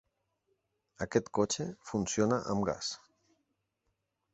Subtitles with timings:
[1.07, 2.91] Aquest cotxe funciona amb gas.